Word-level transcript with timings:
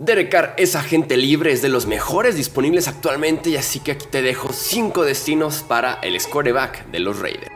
Derek 0.00 0.28
Carr 0.28 0.54
es 0.56 0.74
agente 0.74 1.16
libre, 1.16 1.52
es 1.52 1.62
de 1.62 1.68
los 1.68 1.86
mejores 1.86 2.34
disponibles 2.34 2.88
actualmente 2.88 3.50
y 3.50 3.56
así 3.56 3.78
que 3.78 3.92
aquí 3.92 4.06
te 4.10 4.22
dejo 4.22 4.52
5 4.52 5.04
destinos 5.04 5.62
para 5.62 5.94
el 6.02 6.18
scoreback 6.20 6.86
de 6.86 6.98
los 6.98 7.20
Raiders. 7.20 7.52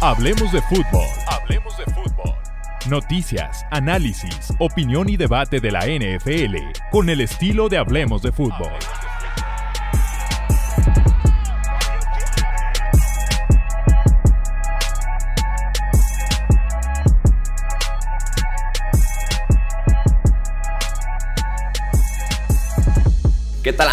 Hablemos 0.00 0.50
de 0.52 0.60
fútbol. 0.62 1.06
Hablemos 1.28 1.78
de 1.78 1.84
fútbol. 1.84 2.34
Noticias, 2.88 3.64
análisis, 3.70 4.52
opinión 4.58 5.08
y 5.08 5.16
debate 5.16 5.60
de 5.60 5.70
la 5.70 5.86
NFL 5.86 6.56
con 6.90 7.10
el 7.10 7.20
estilo 7.20 7.68
de 7.68 7.78
Hablemos 7.78 8.22
de 8.22 8.32
fútbol. 8.32 8.72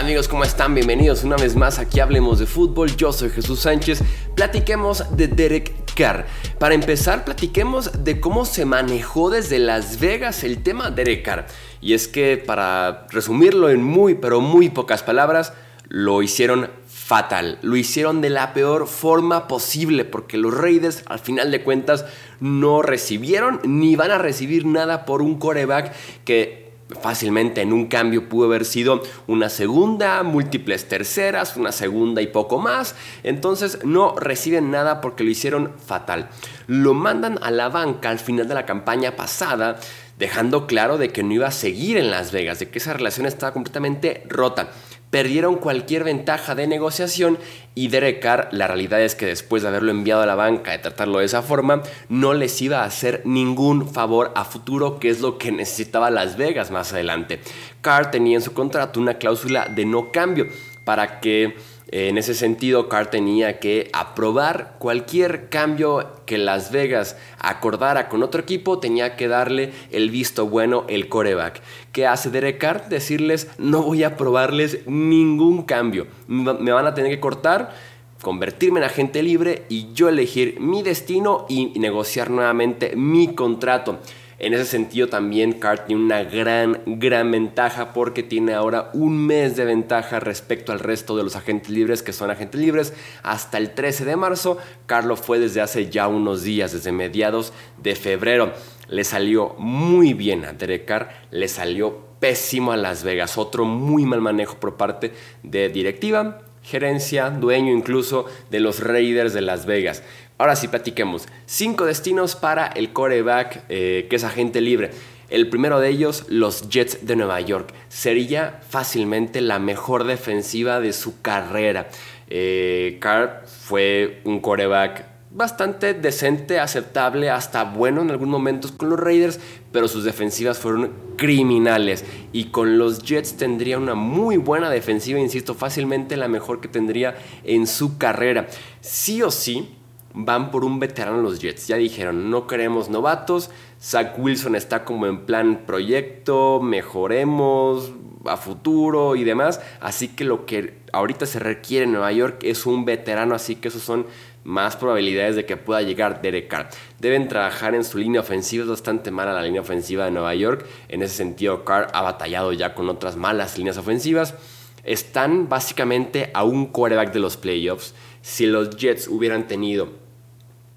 Amigos? 0.06 0.28
¿Cómo 0.28 0.44
están? 0.44 0.76
Bienvenidos 0.76 1.24
una 1.24 1.36
vez 1.36 1.56
más 1.56 1.80
aquí 1.80 2.00
Hablemos 2.00 2.38
de 2.38 2.46
Fútbol. 2.46 2.96
Yo 2.96 3.12
soy 3.12 3.32
Jesús 3.32 3.62
Sánchez. 3.62 4.04
Platiquemos 4.36 5.18
de 5.18 5.28
Derek 5.28 5.74
Carr. 5.96 6.28
Para 6.60 6.76
empezar, 6.76 7.26
platiquemos 7.26 8.04
de 8.04 8.20
cómo 8.20 8.46
se 8.46 8.66
manejó 8.66 9.32
desde 9.32 9.58
Las 9.58 10.00
Vegas 10.00 10.44
el 10.44 10.62
tema 10.62 10.92
Derek 10.92 11.26
Carr. 11.26 11.48
Y 11.82 11.96
es 11.96 12.08
que, 12.08 12.38
para 12.38 13.08
resumirlo 13.10 13.72
en 13.72 13.82
muy, 13.84 14.14
pero 14.14 14.42
muy 14.42 14.70
pocas 14.70 15.02
palabras, 15.02 15.54
lo 15.90 16.22
hicieron 16.22 16.70
fatal. 16.88 17.58
Lo 17.64 17.76
hicieron 17.76 18.22
de 18.22 18.30
la 18.30 18.54
peor 18.54 18.88
forma 18.88 19.48
posible 19.48 20.06
porque 20.06 20.38
los 20.38 20.56
Raiders 20.56 21.02
al 21.08 21.18
final 21.18 21.50
de 21.50 21.64
cuentas 21.64 22.06
no 22.40 22.84
recibieron 22.84 23.60
ni 23.64 23.96
van 23.96 24.12
a 24.12 24.20
recibir 24.20 24.68
nada 24.68 25.04
por 25.06 25.24
un 25.24 25.40
coreback 25.40 25.94
que 26.26 26.65
fácilmente 27.02 27.62
en 27.62 27.74
un 27.74 27.88
cambio 27.88 28.30
pudo 28.30 28.46
haber 28.46 28.66
sido 28.66 29.02
una 29.28 29.50
segunda, 29.50 30.22
múltiples 30.24 30.88
terceras, 30.88 31.58
una 31.58 31.72
segunda 31.72 32.22
y 32.22 32.28
poco 32.28 32.60
más. 32.60 32.96
Entonces 33.24 33.80
no 33.84 34.16
reciben 34.16 34.72
nada 34.72 35.02
porque 35.02 35.24
lo 35.24 35.32
hicieron 35.32 35.74
fatal. 35.86 36.30
Lo 36.68 36.94
mandan 36.94 37.40
a 37.42 37.52
la 37.52 37.70
banca 37.70 38.10
al 38.10 38.20
final 38.20 38.48
de 38.48 38.54
la 38.54 38.66
campaña 38.66 39.16
pasada, 39.16 39.78
dejando 40.20 40.68
claro 40.68 40.98
de 40.98 41.10
que 41.10 41.24
no 41.24 41.34
iba 41.34 41.48
a 41.48 41.52
seguir 41.52 41.98
en 41.98 42.12
Las 42.12 42.32
Vegas, 42.32 42.60
de 42.60 42.70
que 42.70 42.80
esa 42.80 42.94
relación 42.94 43.26
estaba 43.26 43.54
completamente 43.54 44.24
rota 44.30 44.70
perdieron 45.16 45.56
cualquier 45.56 46.04
ventaja 46.04 46.56
de 46.56 46.68
negociación 46.68 47.38
y 47.74 47.88
Derek 47.88 48.20
Carr, 48.20 48.50
la 48.52 48.68
realidad 48.68 49.02
es 49.02 49.16
que 49.16 49.26
después 49.26 49.64
de 49.64 49.70
haberlo 49.70 49.92
enviado 49.92 50.22
a 50.22 50.26
la 50.26 50.36
banca, 50.36 50.72
de 50.72 50.80
tratarlo 50.80 51.20
de 51.20 51.26
esa 51.26 51.42
forma, 51.42 51.84
no 52.10 52.34
les 52.34 52.62
iba 52.62 52.82
a 52.82 52.84
hacer 52.84 53.22
ningún 53.24 53.88
favor 53.88 54.34
a 54.36 54.44
futuro, 54.44 55.00
que 55.00 55.10
es 55.10 55.22
lo 55.22 55.38
que 55.38 55.54
necesitaba 55.54 56.10
Las 56.10 56.36
Vegas 56.36 56.70
más 56.70 56.92
adelante. 56.92 57.40
Carr 57.80 58.12
tenía 58.12 58.36
en 58.36 58.42
su 58.42 58.52
contrato 58.52 59.00
una 59.00 59.14
cláusula 59.14 59.70
de 59.70 59.86
no 59.86 60.12
cambio 60.12 60.50
para 60.84 61.22
que 61.22 61.56
en 61.88 62.18
ese 62.18 62.34
sentido, 62.34 62.90
Carr 62.90 63.12
tenía 63.12 63.60
que 63.60 63.90
aprobar 63.94 64.76
cualquier 64.80 65.50
cambio 65.50 66.14
que 66.26 66.38
Las 66.38 66.72
Vegas 66.72 67.16
acordara 67.40 68.10
con 68.10 68.24
otro 68.24 68.42
equipo, 68.42 68.80
tenía 68.80 69.16
que 69.16 69.28
darle 69.28 69.72
el 69.92 70.10
visto 70.10 70.48
bueno 70.48 70.86
el 70.88 71.08
coreback. 71.10 71.62
¿Qué 71.92 72.08
hace 72.08 72.32
Derek 72.32 72.58
Carr? 72.58 72.90
Decirles, 72.90 73.50
no 73.60 73.84
voy 73.84 74.04
a 74.04 74.08
aprobarles 74.08 74.80
ningún 74.88 75.64
cambio. 75.64 76.08
Me 76.28 76.72
van 76.72 76.88
a 76.88 76.96
tener 76.96 77.12
que 77.12 77.20
cortar 77.20 77.74
convertirme 78.22 78.80
en 78.80 78.86
agente 78.86 79.22
libre 79.22 79.66
y 79.70 79.94
yo 79.94 80.10
elegir 80.10 80.60
mi 80.60 80.82
destino 80.82 81.46
y 81.48 81.78
negociar 81.78 82.32
nuevamente 82.32 82.96
mi 82.96 83.36
contrato. 83.36 84.00
En 84.38 84.54
ese 84.54 84.66
sentido 84.66 85.08
también 85.08 85.54
Carr 85.54 85.86
tiene 85.86 86.04
una 86.04 86.24
gran, 86.24 86.82
gran 86.86 87.32
ventaja 87.32 87.94
porque 87.94 88.22
tiene 88.22 88.54
ahora 88.54 88.90
un 88.94 89.26
mes 89.26 89.56
de 89.56 89.64
ventaja 89.64 90.20
respecto 90.20 90.74
al 90.74 90.80
resto 90.80 91.16
de 91.16 91.24
los 91.24 91.38
agentes 91.38 91.70
libres 91.70 92.04
que 92.04 92.12
son 92.12 92.30
agentes 92.30 92.60
libres 92.60 92.94
hasta 93.24 93.58
el 93.58 93.72
13 93.72 94.04
de 94.04 94.16
marzo. 94.18 94.58
Carlo 94.88 95.16
fue 95.16 95.40
desde 95.40 95.62
hace 95.62 95.90
ya 95.90 96.08
unos 96.08 96.44
días, 96.44 96.74
desde 96.74 96.92
mediados 96.92 97.54
de 97.82 97.96
febrero. 97.96 98.54
Le 98.90 99.04
salió 99.04 99.56
muy 99.58 100.14
bien 100.14 100.46
a 100.46 100.54
Derek 100.54 100.86
Carr, 100.86 101.10
le 101.32 101.48
salió 101.48 102.06
pésimo 102.20 102.72
a 102.72 102.78
Las 102.78 103.04
Vegas. 103.04 103.38
Otro 103.38 103.66
muy 103.66 104.06
mal 104.06 104.22
manejo 104.22 104.58
por 104.60 104.76
parte 104.76 105.14
de 105.44 105.70
directiva, 105.70 106.42
gerencia, 106.66 107.30
dueño 107.30 107.72
incluso 107.72 108.26
de 108.50 108.60
los 108.60 108.80
Raiders 108.80 109.34
de 109.34 109.42
Las 109.42 109.66
Vegas. 109.66 110.04
Ahora 110.38 110.56
sí, 110.56 110.68
platiquemos. 110.68 111.28
Cinco 111.46 111.86
destinos 111.86 112.36
para 112.36 112.68
el 112.68 112.92
coreback 112.92 113.64
eh, 113.70 114.08
que 114.10 114.16
es 114.18 114.24
agente 114.24 114.60
libre. 114.60 114.92
El 115.30 115.50
primero 115.50 115.80
de 115.80 115.90
ellos, 115.90 116.26
los 116.28 116.70
Jets 116.70 117.06
de 117.06 117.16
Nueva 117.16 117.40
York. 117.42 117.74
Sería 117.88 118.60
fácilmente 118.70 119.42
la 119.42 119.60
mejor 119.60 120.04
defensiva 120.04 120.80
de 120.80 120.94
su 120.94 121.22
carrera. 121.22 121.88
Eh, 122.30 122.98
Carr 123.00 123.44
fue 123.46 124.22
un 124.24 124.40
coreback 124.40 125.15
bastante 125.36 125.94
decente, 125.94 126.60
aceptable, 126.60 127.30
hasta 127.30 127.66
bueno 127.66 128.02
en 128.02 128.10
algunos 128.10 128.32
momentos 128.32 128.72
con 128.72 128.90
los 128.90 129.00
Raiders, 129.00 129.40
pero 129.74 129.90
sus 129.90 130.06
defensivas 130.06 130.60
fueron 130.60 130.94
criminales. 131.18 132.06
Y 132.32 132.46
con 132.46 132.78
los 132.78 133.04
Jets 133.04 133.36
tendría 133.36 133.78
una 133.78 133.96
muy 133.96 134.38
buena 134.38 134.70
defensiva, 134.70 135.20
insisto, 135.20 135.54
fácilmente 135.54 136.16
la 136.16 136.30
mejor 136.30 136.62
que 136.62 136.70
tendría 136.70 137.18
en 137.44 137.68
su 137.68 137.98
carrera. 137.98 138.48
Sí 138.80 139.22
o 139.22 139.30
sí, 139.30 139.76
van 140.14 140.52
por 140.52 140.64
un 140.64 140.80
veterano 140.80 141.22
los 141.22 141.40
Jets. 141.40 141.68
Ya 141.68 141.76
dijeron, 141.76 142.32
no 142.32 142.48
queremos 142.48 142.90
novatos. 142.90 143.52
Zach 143.82 144.18
Wilson 144.18 144.56
está 144.56 144.86
como 144.86 145.06
en 145.06 145.26
plan 145.26 145.64
proyecto, 145.66 146.62
mejoremos 146.62 147.92
a 148.24 148.38
futuro 148.38 149.18
y 149.18 149.26
demás. 149.26 149.60
Así 149.82 150.08
que 150.08 150.24
lo 150.24 150.46
que 150.46 150.80
ahorita 150.94 151.26
se 151.26 151.40
requiere 151.40 151.84
en 151.84 151.92
Nueva 151.92 152.14
York 152.14 152.40
es 152.44 152.66
un 152.66 152.86
veterano, 152.86 153.36
así 153.36 153.58
que 153.58 153.68
esos 153.68 153.82
son 153.84 154.06
más 154.46 154.78
probabilidades 154.78 155.36
de 155.36 155.46
que 155.46 155.58
pueda 155.58 155.82
llegar 155.82 156.22
Derek 156.22 156.48
Carr. 156.48 156.70
Deben 157.00 157.28
trabajar 157.28 157.76
en 157.76 157.84
su 157.84 157.98
línea 157.98 158.22
ofensiva, 158.22 158.64
es 158.64 158.70
bastante 158.70 159.12
mala 159.12 159.34
la 159.34 159.42
línea 159.42 159.62
ofensiva 159.62 160.06
de 160.06 160.12
Nueva 160.12 160.34
York. 160.36 160.66
En 160.88 161.02
ese 161.02 161.16
sentido, 161.16 161.66
Carr 161.66 161.88
ha 161.94 162.02
batallado 162.04 162.54
ya 162.54 162.74
con 162.74 162.88
otras 162.88 163.18
malas 163.18 163.58
líneas 163.58 163.78
ofensivas. 163.78 164.36
Están 164.84 165.50
básicamente 165.50 166.30
a 166.34 166.44
un 166.44 166.68
quarterback 166.68 167.12
de 167.12 167.20
los 167.20 167.38
playoffs. 167.38 167.96
Si 168.22 168.46
los 168.46 168.78
Jets 168.78 169.08
hubieran 169.08 169.48
tenido 169.48 169.90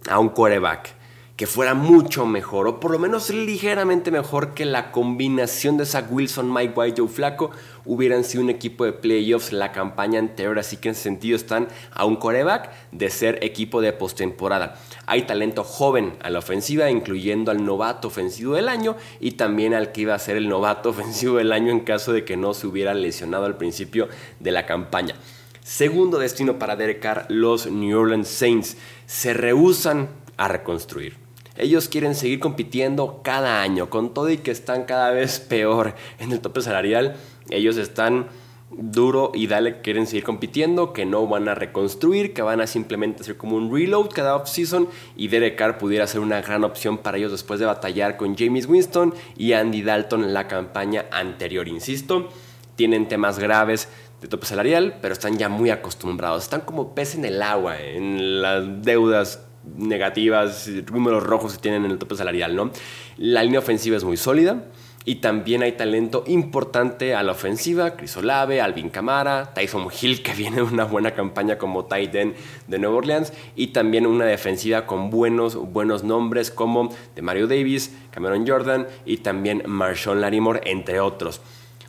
a 0.09 0.19
un 0.19 0.31
quarterback 0.31 0.98
que 1.39 1.47
fuera 1.47 1.73
mucho 1.73 2.27
mejor, 2.27 2.67
o 2.67 2.81
por 2.81 2.91
lo 2.91 2.99
menos 2.99 3.31
ligeramente 3.31 4.11
mejor 4.11 4.55
que 4.55 4.65
la 4.65 4.91
combinación 4.91 5.77
de 5.77 5.87
Zach 5.87 6.07
Wilson, 6.11 6.53
Mike 6.53 6.73
White, 6.75 7.01
Joe 7.01 7.09
Flaco, 7.09 7.53
hubieran 7.85 8.25
sido 8.25 8.43
un 8.43 8.51
equipo 8.51 8.85
de 8.85 8.93
playoffs 8.93 9.53
la 9.53 9.71
campaña 9.71 10.19
anterior, 10.19 10.59
así 10.59 10.79
que 10.79 10.89
en 10.89 10.97
sentido 10.97 11.37
están 11.37 11.69
a 11.93 12.07
un 12.07 12.17
coreback 12.17 12.73
de 12.91 13.09
ser 13.09 13.39
equipo 13.45 13.81
de 13.81 13.93
postemporada. 13.93 14.81
Hay 15.07 15.29
talento 15.29 15.63
joven 15.63 16.15
a 16.25 16.29
la 16.29 16.41
ofensiva, 16.41 16.91
incluyendo 16.91 17.53
al 17.53 17.65
novato 17.65 18.09
ofensivo 18.09 18.57
del 18.57 18.69
año 18.69 18.97
y 19.21 19.33
también 19.33 19.75
al 19.75 19.93
que 19.93 20.01
iba 20.01 20.17
a 20.17 20.19
ser 20.19 20.37
el 20.37 20.49
novato 20.49 20.89
ofensivo 20.91 21.37
del 21.37 21.53
año 21.53 21.71
en 21.71 21.81
caso 21.81 22.13
de 22.13 22.25
que 22.25 22.37
no 22.37 22.53
se 22.53 22.67
hubiera 22.67 22.95
lesionado 22.95 23.45
al 23.45 23.57
principio 23.57 24.09
de 24.41 24.51
la 24.51 24.67
campaña. 24.67 25.15
Segundo 25.63 26.19
destino 26.19 26.59
para 26.59 26.75
Derek 26.75 27.27
los 27.29 27.71
New 27.71 27.97
Orleans 27.97 28.27
Saints 28.27 28.77
se 29.07 29.35
rehusan 29.35 30.09
a 30.37 30.49
reconstruir. 30.49 31.28
Ellos 31.59 31.89
quieren 31.89 32.15
seguir 32.15 32.39
compitiendo 32.39 33.21
cada 33.23 33.63
año, 33.63 33.91
con 33.91 34.15
todo 34.15 34.31
y 34.31 34.39
que 34.39 34.51
están 34.51 34.85
cada 34.85 35.11
vez 35.11 35.41
peor 35.41 35.95
en 36.19 36.33
el 36.33 36.41
tope 36.41 36.61
salarial. 36.61 37.17
Ellos 37.51 37.77
están 37.77 38.29
duro 38.71 39.33
y 39.35 39.47
dale, 39.47 39.81
quieren 39.81 40.07
seguir 40.07 40.25
compitiendo, 40.25 40.93
que 40.93 41.07
no 41.07 41.27
van 41.27 41.49
a 41.49 41.55
reconstruir, 41.55 42.35
que 42.35 42.43
van 42.43 42.61
a 42.61 42.67
simplemente 42.67 43.23
hacer 43.23 43.37
como 43.37 43.57
un 43.57 43.75
reload 43.75 44.11
cada 44.11 44.37
offseason 44.37 44.89
y 45.17 45.29
Derek 45.29 45.57
Carr 45.57 45.79
pudiera 45.79 46.07
ser 46.07 46.21
una 46.21 46.41
gran 46.43 46.65
opción 46.65 46.99
para 46.99 47.19
ellos 47.19 47.33
después 47.33 47.59
de 47.61 47.67
batallar 47.67 48.17
con 48.17 48.37
James 48.37 48.67
Winston 48.67 49.15
y 49.37 49.53
Andy 49.53 49.83
Dalton 49.83 50.25
en 50.25 50.35
la 50.35 50.47
campaña 50.47 51.07
anterior. 51.11 51.67
Insisto, 51.67 52.29
tienen 52.77 53.09
temas 53.09 53.39
graves 53.39 53.89
de 54.21 54.29
tope 54.29 54.47
salarial, 54.47 54.99
pero 55.01 55.13
están 55.13 55.39
ya 55.39 55.49
muy 55.49 55.71
acostumbrados. 55.71 56.45
Están 56.45 56.61
como 56.61 56.95
pez 56.95 57.15
en 57.15 57.25
el 57.25 57.43
agua, 57.43 57.81
en 57.81 58.43
las 58.43 58.83
deudas 58.83 59.48
negativas, 59.77 60.69
números 60.93 61.23
rojos 61.23 61.55
que 61.55 61.59
tienen 61.59 61.85
en 61.85 61.93
el 61.93 61.99
tope 61.99 62.17
salarial, 62.17 62.57
¿no? 62.57 62.71
La 63.17 63.43
línea 63.43 63.61
ofensiva 63.61 63.97
es 63.97 64.05
muy 64.05 64.17
sólida 64.17 64.65
y 65.09 65.17
también 65.17 65.63
hay 65.63 65.73
talento 65.73 66.23
importante 66.27 67.15
a 67.15 67.23
la 67.23 67.33
ofensiva, 67.33 67.97
Chris 67.97 68.15
Olave, 68.19 68.61
Alvin 68.61 68.91
Camara, 68.91 69.55
Tyson 69.55 69.89
Hill 69.91 70.23
que 70.23 70.35
viene 70.35 70.57
de 70.57 70.63
una 70.63 70.85
buena 70.85 71.13
campaña 71.13 71.57
como 71.57 71.87
tight 71.87 72.15
end 72.15 72.35
de 72.67 72.79
Nueva 72.79 72.97
Orleans 72.97 73.33
y 73.57 73.69
también 73.69 74.07
una 74.07 74.27
defensiva 74.27 74.85
con 74.85 75.09
buenos 75.09 75.55
buenos 75.57 76.05
nombres 76.05 76.51
como 76.51 76.91
de 77.15 77.23
Mario 77.23 77.47
Davis, 77.47 77.91
Cameron 78.11 78.47
Jordan 78.47 78.87
y 79.07 79.17
también 79.17 79.63
Marshawn 79.65 80.21
Larimore 80.21 80.61
entre 80.65 81.01
otros. 81.01 81.41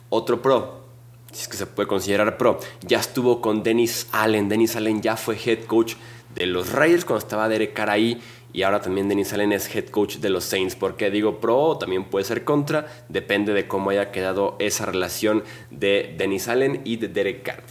Otro 0.08 0.40
pro, 0.40 0.80
si 1.30 1.42
es 1.42 1.48
que 1.48 1.58
se 1.58 1.66
puede 1.66 1.88
considerar 1.88 2.38
pro, 2.38 2.58
ya 2.80 3.00
estuvo 3.00 3.42
con 3.42 3.62
Dennis 3.62 4.08
Allen. 4.12 4.48
Dennis 4.48 4.76
Allen 4.76 5.02
ya 5.02 5.16
fue 5.16 5.36
head 5.44 5.64
coach 5.66 5.94
de 6.34 6.46
los 6.46 6.72
Raiders 6.72 7.04
cuando 7.04 7.24
estaba 7.24 7.48
Derek 7.48 7.72
Carr 7.72 7.90
ahí 7.90 8.20
y 8.52 8.62
ahora 8.62 8.80
también 8.80 9.08
Denis 9.08 9.32
Allen 9.32 9.52
es 9.52 9.74
head 9.74 9.86
coach 9.86 10.16
de 10.16 10.28
los 10.28 10.44
Saints. 10.44 10.74
porque 10.74 11.10
digo 11.10 11.40
pro 11.40 11.58
o 11.58 11.78
también 11.78 12.04
puede 12.04 12.24
ser 12.24 12.44
contra? 12.44 12.86
Depende 13.08 13.52
de 13.52 13.68
cómo 13.68 13.90
haya 13.90 14.10
quedado 14.10 14.56
esa 14.58 14.86
relación 14.86 15.44
de 15.70 16.14
Denis 16.18 16.48
Allen 16.48 16.82
y 16.84 16.96
de 16.96 17.08
Derek 17.08 17.42
Carr. 17.42 17.62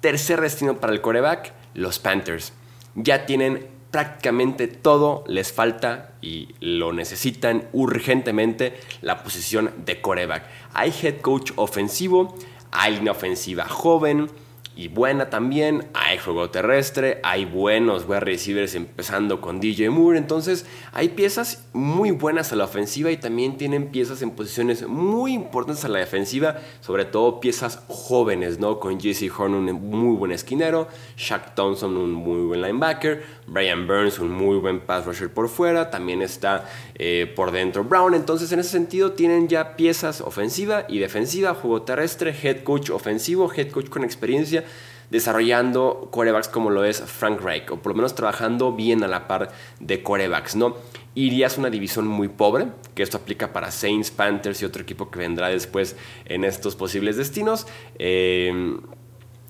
Tercer 0.00 0.40
destino 0.40 0.78
para 0.78 0.92
el 0.92 1.00
coreback, 1.00 1.52
los 1.74 1.98
Panthers. 1.98 2.52
Ya 2.94 3.24
tienen 3.26 3.66
prácticamente 3.90 4.68
todo, 4.68 5.24
les 5.26 5.52
falta 5.52 6.12
y 6.20 6.48
lo 6.60 6.92
necesitan 6.92 7.68
urgentemente 7.72 8.78
la 9.00 9.22
posición 9.22 9.72
de 9.86 10.00
coreback. 10.02 10.44
Hay 10.74 10.92
head 11.02 11.20
coach 11.22 11.52
ofensivo, 11.56 12.34
hay 12.72 12.98
una 12.98 13.12
ofensiva 13.12 13.66
joven, 13.66 14.28
y 14.76 14.88
buena 14.88 15.30
también. 15.30 15.88
Hay 15.94 16.18
juego 16.18 16.50
terrestre, 16.50 17.18
hay 17.24 17.46
buenos 17.46 18.06
wide 18.06 18.20
receivers 18.20 18.74
empezando 18.74 19.40
con 19.40 19.58
DJ 19.58 19.90
Moore. 19.90 20.18
Entonces 20.18 20.66
hay 20.92 21.08
piezas 21.08 21.64
muy 21.72 22.10
buenas 22.10 22.52
a 22.52 22.56
la 22.56 22.64
ofensiva 22.64 23.10
y 23.10 23.16
también 23.16 23.56
tienen 23.56 23.88
piezas 23.88 24.20
en 24.20 24.32
posiciones 24.32 24.86
muy 24.86 25.32
importantes 25.32 25.84
a 25.84 25.88
la 25.88 25.98
defensiva, 25.98 26.58
sobre 26.80 27.06
todo 27.06 27.40
piezas 27.40 27.82
jóvenes, 27.88 28.60
¿no? 28.60 28.78
Con 28.78 29.00
Jesse 29.00 29.30
Horn, 29.36 29.54
un 29.54 29.72
muy 29.72 30.16
buen 30.16 30.32
esquinero, 30.32 30.88
Shaq 31.16 31.54
Thompson, 31.54 31.96
un 31.96 32.12
muy 32.12 32.42
buen 32.42 32.60
linebacker, 32.60 33.24
Brian 33.46 33.86
Burns, 33.86 34.18
un 34.18 34.30
muy 34.30 34.58
buen 34.58 34.80
pass 34.80 35.06
rusher 35.06 35.30
por 35.30 35.48
fuera, 35.48 35.90
también 35.90 36.22
está 36.22 36.68
eh, 36.94 37.32
por 37.34 37.52
dentro 37.52 37.84
Brown. 37.84 38.14
Entonces 38.14 38.50
en 38.52 38.60
ese 38.60 38.70
sentido 38.70 39.12
tienen 39.12 39.48
ya 39.48 39.76
piezas 39.76 40.20
ofensiva 40.20 40.84
y 40.88 40.98
defensiva, 40.98 41.54
juego 41.54 41.82
terrestre, 41.82 42.34
head 42.42 42.62
coach 42.64 42.90
ofensivo, 42.90 43.52
head 43.52 43.70
coach 43.70 43.88
con 43.88 44.04
experiencia 44.04 44.64
desarrollando 45.10 46.08
corebacks 46.10 46.48
como 46.48 46.70
lo 46.70 46.84
es 46.84 47.00
Frank 47.00 47.40
Reich, 47.40 47.70
o 47.70 47.76
por 47.76 47.92
lo 47.92 47.96
menos 47.96 48.14
trabajando 48.14 48.72
bien 48.72 49.04
a 49.04 49.08
la 49.08 49.28
par 49.28 49.52
de 49.78 50.02
corebacks, 50.02 50.56
¿no? 50.56 50.76
Irías 51.14 51.58
una 51.58 51.70
división 51.70 52.06
muy 52.06 52.28
pobre, 52.28 52.66
que 52.94 53.02
esto 53.02 53.16
aplica 53.16 53.52
para 53.52 53.70
Saints, 53.70 54.10
Panthers 54.10 54.60
y 54.62 54.64
otro 54.64 54.82
equipo 54.82 55.10
que 55.10 55.18
vendrá 55.18 55.48
después 55.48 55.96
en 56.24 56.44
estos 56.44 56.76
posibles 56.76 57.16
destinos. 57.16 57.66
Eh, 57.98 58.76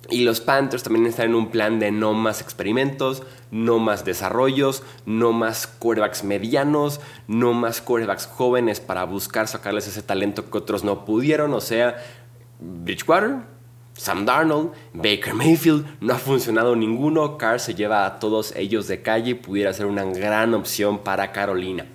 y 0.08 0.22
los 0.22 0.40
Panthers 0.40 0.82
también 0.82 1.06
están 1.06 1.26
en 1.26 1.34
un 1.34 1.50
plan 1.50 1.78
de 1.78 1.90
no 1.90 2.14
más 2.14 2.40
experimentos, 2.40 3.22
no 3.50 3.78
más 3.78 4.04
desarrollos, 4.04 4.82
no 5.04 5.32
más 5.32 5.66
quarterbacks 5.66 6.22
medianos, 6.22 7.00
no 7.26 7.52
más 7.52 7.80
quarterbacks 7.80 8.26
jóvenes 8.26 8.80
para 8.80 9.04
buscar 9.04 9.48
sacarles 9.48 9.88
ese 9.88 10.02
talento 10.02 10.50
que 10.50 10.58
otros 10.58 10.84
no 10.84 11.04
pudieron. 11.04 11.52
O 11.54 11.60
sea, 11.60 11.96
Bridgewater, 12.60 13.38
Sam 13.94 14.26
Darnold, 14.26 14.72
Baker 14.92 15.34
Mayfield, 15.34 15.86
no 16.00 16.14
ha 16.14 16.18
funcionado 16.18 16.76
ninguno. 16.76 17.36
Carr 17.38 17.58
se 17.58 17.74
lleva 17.74 18.06
a 18.06 18.18
todos 18.18 18.54
ellos 18.54 18.86
de 18.86 19.02
calle 19.02 19.30
y 19.32 19.34
pudiera 19.34 19.72
ser 19.72 19.86
una 19.86 20.04
gran 20.04 20.54
opción 20.54 20.98
para 20.98 21.32
Carolina. 21.32 21.86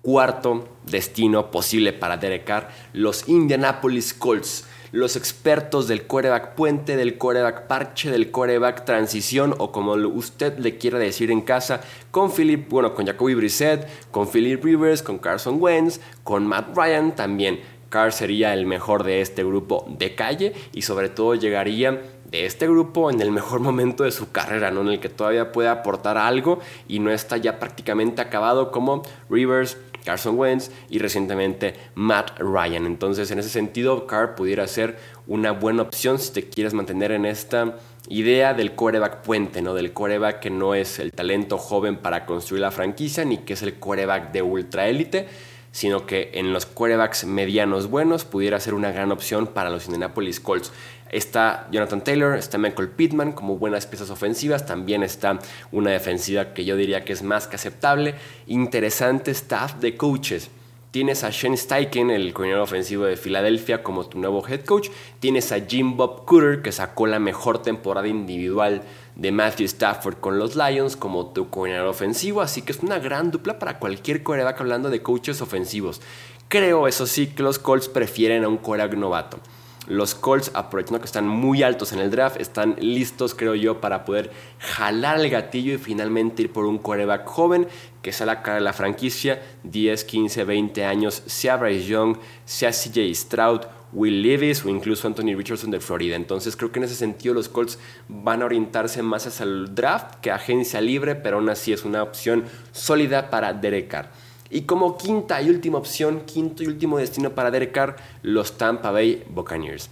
Cuarto 0.00 0.68
destino 0.86 1.50
posible 1.50 1.92
para 1.92 2.16
Derek 2.16 2.44
Carr, 2.44 2.68
los 2.92 3.28
Indianapolis 3.28 4.14
Colts. 4.14 4.64
Los 4.92 5.16
expertos 5.16 5.88
del 5.88 6.06
coreback 6.06 6.54
puente, 6.54 6.96
del 6.96 7.18
coreback 7.18 7.66
parche, 7.66 8.10
del 8.10 8.30
coreback 8.30 8.84
transición 8.84 9.54
o 9.58 9.72
como 9.72 9.92
usted 9.92 10.58
le 10.58 10.78
quiera 10.78 10.98
decir 10.98 11.30
en 11.30 11.42
casa, 11.42 11.80
con 12.10 12.32
Philip, 12.32 12.68
bueno, 12.68 12.94
con 12.94 13.06
Jacoby 13.06 13.34
Brissett, 13.34 13.86
con 14.10 14.28
Philip 14.28 14.64
Rivers, 14.64 15.02
con 15.02 15.18
Carson 15.18 15.56
Wentz, 15.60 16.00
con 16.24 16.46
Matt 16.46 16.76
Ryan 16.76 17.14
también 17.14 17.60
Carr 17.88 18.12
sería 18.12 18.52
el 18.52 18.66
mejor 18.66 19.02
de 19.02 19.20
este 19.20 19.42
grupo 19.44 19.86
de 19.88 20.14
calle 20.14 20.52
y 20.72 20.82
sobre 20.82 21.08
todo 21.08 21.34
llegaría 21.34 22.02
de 22.30 22.44
este 22.44 22.68
grupo 22.68 23.10
en 23.10 23.22
el 23.22 23.30
mejor 23.30 23.60
momento 23.60 24.04
de 24.04 24.10
su 24.10 24.30
carrera, 24.30 24.70
¿no? 24.70 24.82
en 24.82 24.88
el 24.88 25.00
que 25.00 25.08
todavía 25.08 25.52
puede 25.52 25.68
aportar 25.68 26.18
algo 26.18 26.60
y 26.86 26.98
no 26.98 27.10
está 27.10 27.38
ya 27.38 27.58
prácticamente 27.58 28.20
acabado 28.20 28.70
como 28.70 29.02
Rivers, 29.30 29.78
Carson 30.08 30.38
Wentz 30.38 30.70
y 30.88 31.00
recientemente 31.00 31.74
Matt 31.94 32.38
Ryan. 32.38 32.86
Entonces, 32.86 33.30
en 33.30 33.40
ese 33.40 33.50
sentido, 33.50 34.06
Carr 34.06 34.36
pudiera 34.36 34.66
ser 34.66 34.96
una 35.26 35.52
buena 35.52 35.82
opción 35.82 36.18
si 36.18 36.32
te 36.32 36.48
quieres 36.48 36.72
mantener 36.72 37.12
en 37.12 37.26
esta 37.26 37.76
idea 38.08 38.54
del 38.54 38.74
coreback 38.74 39.20
puente, 39.20 39.60
¿no? 39.60 39.74
Del 39.74 39.92
coreback 39.92 40.40
que 40.40 40.48
no 40.48 40.74
es 40.74 40.98
el 40.98 41.12
talento 41.12 41.58
joven 41.58 41.98
para 41.98 42.24
construir 42.24 42.62
la 42.62 42.70
franquicia 42.70 43.22
ni 43.26 43.36
que 43.36 43.52
es 43.52 43.60
el 43.60 43.78
coreback 43.78 44.32
de 44.32 44.40
ultra 44.40 44.88
élite 44.88 45.28
sino 45.70 46.06
que 46.06 46.30
en 46.34 46.52
los 46.52 46.66
quarterbacks 46.66 47.24
medianos 47.24 47.88
buenos 47.90 48.24
pudiera 48.24 48.58
ser 48.58 48.74
una 48.74 48.90
gran 48.90 49.12
opción 49.12 49.46
para 49.46 49.70
los 49.70 49.84
Indianapolis 49.84 50.40
Colts. 50.40 50.72
Está 51.10 51.68
Jonathan 51.70 52.02
Taylor, 52.02 52.36
está 52.36 52.58
Michael 52.58 52.90
Pittman 52.90 53.32
como 53.32 53.58
buenas 53.58 53.86
piezas 53.86 54.10
ofensivas, 54.10 54.66
también 54.66 55.02
está 55.02 55.38
una 55.72 55.90
defensiva 55.90 56.52
que 56.52 56.64
yo 56.64 56.76
diría 56.76 57.04
que 57.04 57.12
es 57.12 57.22
más 57.22 57.46
que 57.46 57.56
aceptable. 57.56 58.14
Interesante 58.46 59.30
staff 59.30 59.76
de 59.76 59.96
coaches. 59.96 60.50
Tienes 60.90 61.22
a 61.22 61.30
Shane 61.30 61.58
Steichen, 61.58 62.10
el 62.10 62.32
coordinador 62.32 62.64
ofensivo 62.64 63.04
de 63.04 63.16
Filadelfia, 63.16 63.82
como 63.82 64.06
tu 64.06 64.18
nuevo 64.18 64.42
head 64.48 64.64
coach. 64.64 64.88
Tienes 65.20 65.52
a 65.52 65.60
Jim 65.60 65.98
Bob 65.98 66.24
Cooter, 66.24 66.62
que 66.62 66.72
sacó 66.72 67.06
la 67.06 67.18
mejor 67.18 67.60
temporada 67.60 68.08
individual 68.08 68.82
de 69.14 69.30
Matthew 69.30 69.66
Stafford 69.66 70.16
con 70.16 70.38
los 70.38 70.56
Lions 70.56 70.96
como 70.96 71.26
tu 71.26 71.50
coordinador 71.50 71.88
ofensivo, 71.88 72.40
así 72.40 72.62
que 72.62 72.72
es 72.72 72.78
una 72.78 72.98
gran 73.00 73.30
dupla 73.30 73.58
para 73.58 73.78
cualquier 73.78 74.22
coreback 74.22 74.60
hablando 74.60 74.88
de 74.88 75.02
coaches 75.02 75.42
ofensivos. 75.42 76.00
Creo, 76.48 76.88
eso 76.88 77.06
sí, 77.06 77.26
que 77.26 77.42
los 77.42 77.58
Colts 77.58 77.88
prefieren 77.88 78.44
a 78.44 78.48
un 78.48 78.56
coreback 78.56 78.94
novato. 78.94 79.40
Los 79.88 80.14
Colts, 80.14 80.50
aprovechando 80.52 81.00
que 81.00 81.06
están 81.06 81.26
muy 81.26 81.62
altos 81.62 81.92
en 81.92 81.98
el 81.98 82.10
draft, 82.10 82.38
están 82.38 82.76
listos, 82.78 83.34
creo 83.34 83.54
yo, 83.54 83.80
para 83.80 84.04
poder 84.04 84.30
jalar 84.58 85.18
el 85.18 85.30
gatillo 85.30 85.72
y 85.72 85.78
finalmente 85.78 86.42
ir 86.42 86.52
por 86.52 86.66
un 86.66 86.78
coreback 86.78 87.26
joven 87.26 87.66
que 88.02 88.12
sea 88.12 88.26
la 88.26 88.42
cara 88.42 88.56
de 88.56 88.64
la 88.64 88.74
franquicia, 88.74 89.42
10, 89.64 90.04
15, 90.04 90.44
20 90.44 90.84
años, 90.84 91.22
sea 91.24 91.56
Bryce 91.56 91.86
Young, 91.86 92.18
sea 92.44 92.70
CJ 92.70 93.14
Stroud, 93.14 93.62
Will 93.92 94.20
Levis 94.20 94.62
o 94.64 94.68
incluso 94.68 95.06
Anthony 95.06 95.34
Richardson 95.34 95.70
de 95.70 95.80
Florida. 95.80 96.16
Entonces 96.16 96.54
creo 96.54 96.70
que 96.70 96.80
en 96.80 96.84
ese 96.84 96.94
sentido 96.94 97.34
los 97.34 97.48
Colts 97.48 97.78
van 98.08 98.42
a 98.42 98.44
orientarse 98.44 99.02
más 99.02 99.26
hacia 99.26 99.44
el 99.44 99.74
draft 99.74 100.16
que 100.20 100.30
agencia 100.30 100.80
libre, 100.82 101.14
pero 101.14 101.38
aún 101.38 101.48
así 101.48 101.72
es 101.72 101.84
una 101.86 102.02
opción 102.02 102.44
sólida 102.72 103.30
para 103.30 103.54
Derek 103.54 103.88
Carr. 103.88 104.10
Y 104.50 104.62
como 104.62 104.96
quinta 104.96 105.42
y 105.42 105.50
última 105.50 105.78
opción, 105.78 106.22
quinto 106.26 106.62
y 106.62 106.66
último 106.66 106.98
destino 106.98 107.30
para 107.30 107.50
Derek 107.50 107.96
los 108.22 108.56
Tampa 108.56 108.90
Bay 108.90 109.24
Buccaneers. 109.28 109.90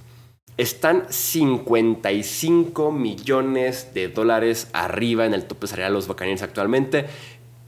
Están 0.56 1.04
55 1.10 2.90
millones 2.90 3.92
de 3.92 4.08
dólares 4.08 4.68
arriba 4.72 5.26
en 5.26 5.34
el 5.34 5.44
tope 5.44 5.66
salarial 5.66 5.92
los 5.92 6.08
Buccaneers 6.08 6.40
actualmente. 6.40 7.04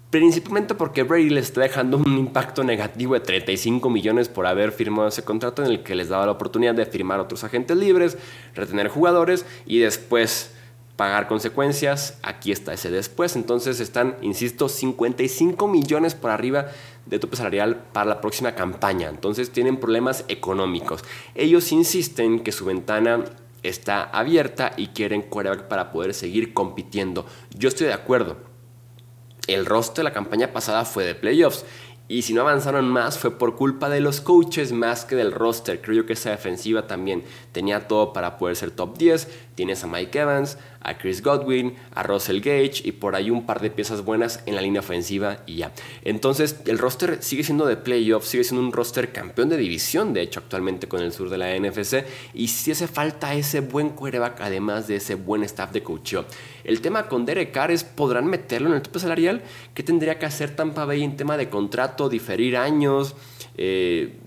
Principalmente 0.08 0.74
porque 0.74 1.02
Brady 1.02 1.28
les 1.28 1.48
está 1.48 1.60
dejando 1.60 1.98
un 1.98 2.16
impacto 2.16 2.64
negativo 2.64 3.12
de 3.12 3.20
35 3.20 3.90
millones 3.90 4.30
por 4.30 4.46
haber 4.46 4.72
firmado 4.72 5.08
ese 5.08 5.22
contrato 5.22 5.62
en 5.62 5.70
el 5.70 5.82
que 5.82 5.94
les 5.94 6.08
daba 6.08 6.24
la 6.24 6.32
oportunidad 6.32 6.74
de 6.74 6.86
firmar 6.86 7.20
otros 7.20 7.44
agentes 7.44 7.76
libres, 7.76 8.16
retener 8.54 8.88
jugadores 8.88 9.44
y 9.66 9.80
después 9.80 10.54
pagar 10.98 11.28
consecuencias. 11.28 12.18
Aquí 12.24 12.50
está 12.50 12.72
ese 12.72 12.90
después. 12.90 13.36
Entonces 13.36 13.78
están, 13.78 14.16
insisto, 14.20 14.68
55 14.68 15.68
millones 15.68 16.16
por 16.16 16.32
arriba 16.32 16.66
de 17.06 17.20
tope 17.20 17.36
salarial 17.36 17.84
para 17.92 18.10
la 18.10 18.20
próxima 18.20 18.56
campaña. 18.56 19.08
Entonces 19.08 19.52
tienen 19.52 19.78
problemas 19.78 20.24
económicos. 20.26 21.04
Ellos 21.36 21.70
insisten 21.70 22.40
que 22.40 22.50
su 22.50 22.64
ventana 22.64 23.24
está 23.62 24.02
abierta 24.02 24.72
y 24.76 24.88
quieren 24.88 25.22
quarterback 25.22 25.68
para 25.68 25.92
poder 25.92 26.14
seguir 26.14 26.52
compitiendo. 26.52 27.26
Yo 27.56 27.68
estoy 27.68 27.86
de 27.86 27.92
acuerdo 27.92 28.48
el 29.48 29.66
roster 29.66 29.96
de 29.96 30.02
la 30.04 30.12
campaña 30.12 30.52
pasada 30.52 30.84
fue 30.84 31.04
de 31.04 31.14
playoffs. 31.14 31.64
Y 32.10 32.22
si 32.22 32.32
no 32.32 32.40
avanzaron 32.40 32.88
más 32.88 33.18
fue 33.18 33.36
por 33.36 33.56
culpa 33.56 33.90
de 33.90 34.00
los 34.00 34.22
coaches 34.22 34.72
más 34.72 35.04
que 35.04 35.14
del 35.14 35.32
roster. 35.32 35.82
Creo 35.82 36.06
que 36.06 36.14
esa 36.14 36.30
defensiva 36.30 36.86
también 36.86 37.22
tenía 37.52 37.86
todo 37.86 38.14
para 38.14 38.38
poder 38.38 38.56
ser 38.56 38.70
top 38.70 38.96
10. 38.96 39.28
Tienes 39.58 39.82
a 39.82 39.88
Mike 39.88 40.16
Evans, 40.16 40.56
a 40.80 40.98
Chris 40.98 41.20
Godwin, 41.20 41.74
a 41.92 42.04
Russell 42.04 42.38
Gage 42.38 42.80
y 42.84 42.92
por 42.92 43.16
ahí 43.16 43.28
un 43.28 43.44
par 43.44 43.60
de 43.60 43.72
piezas 43.72 44.04
buenas 44.04 44.40
en 44.46 44.54
la 44.54 44.60
línea 44.60 44.82
ofensiva 44.82 45.38
y 45.46 45.56
ya. 45.56 45.72
Entonces 46.04 46.60
el 46.66 46.78
roster 46.78 47.18
sigue 47.24 47.42
siendo 47.42 47.66
de 47.66 47.76
playoffs, 47.76 48.28
sigue 48.28 48.44
siendo 48.44 48.64
un 48.64 48.72
roster 48.72 49.10
campeón 49.10 49.48
de 49.48 49.56
división, 49.56 50.14
de 50.14 50.22
hecho 50.22 50.38
actualmente 50.38 50.86
con 50.86 51.02
el 51.02 51.12
sur 51.12 51.28
de 51.28 51.38
la 51.38 51.58
NFC. 51.58 52.04
Y 52.34 52.46
si 52.46 52.70
hace 52.70 52.86
falta 52.86 53.34
ese 53.34 53.58
buen 53.58 53.88
quarterback 53.88 54.40
además 54.42 54.86
de 54.86 54.94
ese 54.94 55.16
buen 55.16 55.42
staff 55.42 55.72
de 55.72 55.82
coaching. 55.82 56.22
El 56.62 56.80
tema 56.80 57.08
con 57.08 57.26
Derek 57.26 57.50
Carr 57.50 57.72
es, 57.72 57.82
¿podrán 57.82 58.26
meterlo 58.26 58.68
en 58.68 58.76
el 58.76 58.82
tope 58.82 59.00
salarial? 59.00 59.42
¿Qué 59.74 59.82
tendría 59.82 60.20
que 60.20 60.26
hacer 60.26 60.54
Tampa 60.54 60.84
Bay 60.84 61.02
en 61.02 61.16
tema 61.16 61.36
de 61.36 61.48
contrato, 61.48 62.08
diferir 62.08 62.56
años? 62.56 63.16
Eh, 63.56 64.20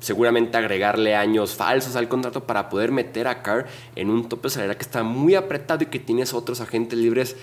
seguramente 0.00 0.56
agregarle 0.56 1.14
años 1.14 1.54
falsos 1.54 1.96
al 1.96 2.08
contrato 2.08 2.46
para 2.46 2.68
poder 2.68 2.92
meter 2.92 3.28
a 3.28 3.42
Carr 3.42 3.66
en 3.94 4.10
un 4.10 4.28
tope 4.28 4.50
salarial 4.50 4.76
que 4.76 4.82
está 4.82 5.02
muy 5.02 5.34
apretado 5.34 5.84
y 5.84 5.86
que 5.86 5.98
tienes 5.98 6.34
otros 6.34 6.60
agentes 6.60 6.98
libres 6.98 7.36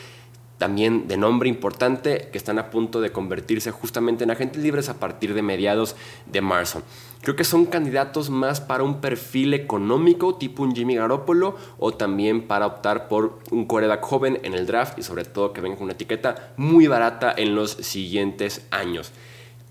también 0.57 1.07
de 1.09 1.17
nombre 1.17 1.49
importante 1.49 2.29
que 2.31 2.37
están 2.37 2.59
a 2.59 2.69
punto 2.69 3.01
de 3.01 3.11
convertirse 3.11 3.71
justamente 3.71 4.23
en 4.23 4.31
agentes 4.31 4.61
libres 4.61 4.87
a 4.87 4.99
partir 4.99 5.33
de 5.33 5.41
mediados 5.41 5.95
de 6.25 6.41
marzo. 6.41 6.83
Creo 7.21 7.35
que 7.35 7.43
son 7.43 7.65
candidatos 7.65 8.29
más 8.29 8.61
para 8.61 8.83
un 8.83 9.01
perfil 9.01 9.53
económico 9.53 10.35
tipo 10.35 10.63
un 10.63 10.73
Jimmy 10.73 10.95
Garoppolo 10.95 11.57
o 11.79 11.93
también 11.93 12.47
para 12.47 12.67
optar 12.67 13.07
por 13.07 13.39
un 13.51 13.65
coreback 13.65 14.03
joven 14.03 14.39
en 14.43 14.53
el 14.53 14.65
draft 14.65 14.97
y 14.99 15.03
sobre 15.03 15.25
todo 15.25 15.53
que 15.53 15.61
venga 15.61 15.75
con 15.75 15.85
una 15.85 15.93
etiqueta 15.93 16.53
muy 16.55 16.87
barata 16.87 17.33
en 17.35 17.55
los 17.55 17.71
siguientes 17.71 18.65
años. 18.71 19.11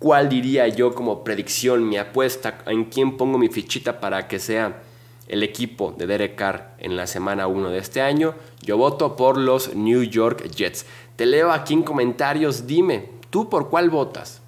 ¿Cuál 0.03 0.29
diría 0.29 0.67
yo 0.67 0.97
como 0.97 1.23
predicción, 1.23 1.89
mi 1.89 1.97
apuesta, 1.97 2.59
en 2.67 2.87
quién 2.87 3.17
pongo 3.17 3.39
mi 3.39 3.47
fichita 3.49 4.01
para 4.01 4.27
que 4.27 4.41
sea 4.41 4.83
el 5.29 5.45
equipo 5.45 5.95
de 5.97 6.09
Derek 6.09 6.35
Carr 6.35 6.75
en 6.79 6.97
la 6.97 7.07
semana 7.07 7.47
1 7.47 7.71
de 7.71 7.79
este 7.79 8.01
año? 8.01 8.35
Yo 8.63 8.77
voto 8.77 9.15
por 9.15 9.39
los 9.39 9.77
New 9.77 10.03
York 10.03 10.51
Jets. 10.57 10.87
Te 11.15 11.25
leo 11.25 11.53
aquí 11.53 11.75
en 11.75 11.85
comentarios, 11.85 12.67
dime, 12.67 13.11
¿tú 13.31 13.49
por 13.49 13.71
cuál 13.71 13.91
votas? 13.91 14.43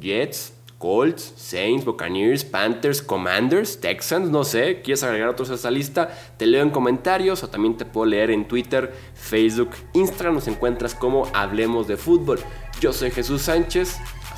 Jets, 0.00 0.54
Colts, 0.78 1.34
Saints, 1.36 1.84
Buccaneers, 1.84 2.44
Panthers, 2.44 3.00
Commanders, 3.00 3.80
Texans, 3.80 4.28
no 4.28 4.42
sé, 4.42 4.82
¿quieres 4.82 5.04
agregar 5.04 5.28
otros 5.28 5.50
a 5.50 5.54
esta 5.54 5.70
lista? 5.70 6.08
Te 6.36 6.46
leo 6.46 6.62
en 6.62 6.70
comentarios 6.70 7.44
o 7.44 7.48
también 7.48 7.76
te 7.76 7.84
puedo 7.84 8.06
leer 8.06 8.32
en 8.32 8.48
Twitter, 8.48 8.92
Facebook, 9.14 9.70
Instagram, 9.94 10.34
nos 10.34 10.48
encuentras 10.48 10.96
como 10.96 11.28
Hablemos 11.32 11.86
de 11.86 11.96
Fútbol. 11.96 12.40
Yo 12.78 12.92
soy 12.92 13.10
Jesús 13.10 13.42
Sánchez, 13.42 13.98